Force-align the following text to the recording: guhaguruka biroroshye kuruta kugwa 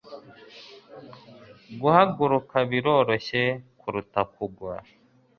guhaguruka 1.79 2.57
biroroshye 2.69 3.43
kuruta 3.79 4.21
kugwa 4.33 4.73